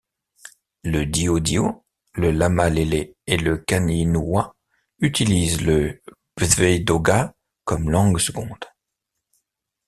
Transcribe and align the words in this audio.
Le 0.83 1.05
diodio, 1.05 1.85
le 2.15 2.31
lamalele 2.31 3.13
et 3.27 3.37
le 3.37 3.57
kaninuwa 3.57 4.55
utilisent 4.99 5.61
le 5.61 6.01
bwaidoga 6.35 7.35
comme 7.65 7.91
langue 7.91 8.19
seconde. 8.19 8.65